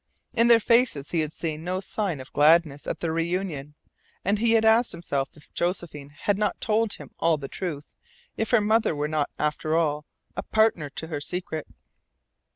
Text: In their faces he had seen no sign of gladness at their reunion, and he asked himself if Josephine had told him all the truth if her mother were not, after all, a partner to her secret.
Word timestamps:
In 0.33 0.47
their 0.47 0.59
faces 0.59 1.11
he 1.11 1.19
had 1.19 1.31
seen 1.31 1.63
no 1.63 1.79
sign 1.79 2.19
of 2.19 2.33
gladness 2.33 2.87
at 2.87 3.01
their 3.01 3.13
reunion, 3.13 3.75
and 4.25 4.39
he 4.39 4.57
asked 4.57 4.93
himself 4.93 5.29
if 5.35 5.53
Josephine 5.53 6.09
had 6.21 6.41
told 6.59 6.93
him 6.93 7.11
all 7.19 7.37
the 7.37 7.47
truth 7.47 7.93
if 8.35 8.49
her 8.49 8.61
mother 8.61 8.95
were 8.95 9.07
not, 9.07 9.29
after 9.37 9.75
all, 9.75 10.07
a 10.35 10.41
partner 10.41 10.89
to 10.89 11.05
her 11.09 11.19
secret. 11.19 11.67